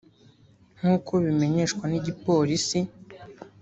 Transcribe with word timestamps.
nk'uko 0.77 1.11
bimenyeshwa 1.23 1.83
n'igipolisi 1.87 2.79